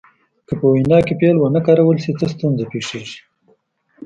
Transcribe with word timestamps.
که 0.47 0.53
په 0.59 0.65
وینا 0.73 0.99
کې 1.05 1.13
فعل 1.19 1.35
ونه 1.39 1.61
کارول 1.67 1.97
شي 2.03 2.11
څه 2.19 2.25
ستونزه 2.33 2.65
پیښیږي. 2.73 3.19